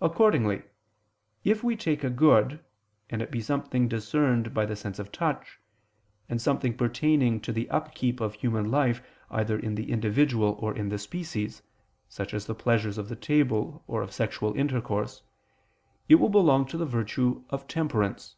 Accordingly, 0.00 0.62
if 1.44 1.62
we 1.62 1.76
take 1.76 2.02
a 2.02 2.08
good, 2.08 2.64
and 3.10 3.20
it 3.20 3.30
be 3.30 3.42
something 3.42 3.86
discerned 3.86 4.54
by 4.54 4.64
the 4.64 4.74
sense 4.74 4.98
of 4.98 5.12
touch, 5.12 5.58
and 6.30 6.40
something 6.40 6.74
pertaining 6.74 7.38
to 7.42 7.52
the 7.52 7.68
upkeep 7.68 8.18
of 8.22 8.32
human 8.32 8.70
life 8.70 9.02
either 9.30 9.58
in 9.58 9.74
the 9.74 9.90
individual 9.92 10.56
or 10.58 10.74
in 10.74 10.88
the 10.88 10.98
species, 10.98 11.60
such 12.08 12.32
as 12.32 12.46
the 12.46 12.54
pleasures 12.54 12.96
of 12.96 13.10
the 13.10 13.14
table 13.14 13.84
or 13.86 14.00
of 14.00 14.10
sexual 14.14 14.54
intercourse, 14.54 15.20
it 16.08 16.14
will 16.14 16.30
belong 16.30 16.64
to 16.68 16.78
the 16.78 16.86
virtue 16.86 17.44
of 17.50 17.68
_temperance. 17.68 18.36